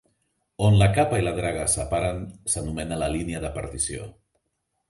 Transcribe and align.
On 0.67 0.77
la 0.79 0.87
capa 0.95 1.19
i 1.19 1.25
la 1.27 1.33
draga 1.41 1.61
es 1.67 1.77
separen 1.79 2.19
s'anomena 2.55 3.01
la 3.05 3.11
línia 3.17 3.43
de 3.45 3.53
partició. 3.59 4.13